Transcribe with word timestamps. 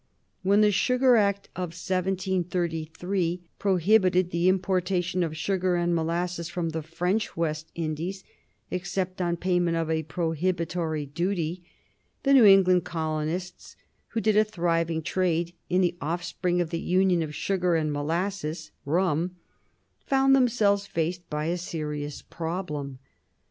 When 0.41 0.61
the 0.61 0.71
Sugar 0.71 1.15
Act 1.15 1.49
of 1.55 1.73
1733 1.77 3.43
prohibited 3.59 4.31
the 4.31 4.49
importation 4.49 5.21
of 5.21 5.37
sugar 5.37 5.75
and 5.75 5.93
molasses 5.93 6.49
from 6.49 6.69
the 6.69 6.81
French 6.81 7.37
West 7.37 7.71
Indies 7.75 8.23
except 8.71 9.21
on 9.21 9.37
payment 9.37 9.77
of 9.77 9.91
a 9.91 10.01
prohibitory 10.01 11.05
duty, 11.05 11.63
the 12.23 12.33
New 12.33 12.45
England 12.45 12.83
colonists, 12.83 13.75
who 14.07 14.21
did 14.21 14.35
a 14.35 14.43
thriving 14.43 15.03
trade 15.03 15.53
in 15.69 15.81
the 15.81 15.95
offspring 16.01 16.61
of 16.61 16.71
the 16.71 16.79
union 16.81 17.21
of 17.21 17.35
sugar 17.35 17.75
and 17.75 17.93
molasses, 17.93 18.71
rum, 18.85 19.35
found 20.07 20.35
themselves 20.35 20.87
faced 20.87 21.29
by 21.29 21.45
a 21.45 21.59
serious 21.59 22.23
problem. 22.23 22.97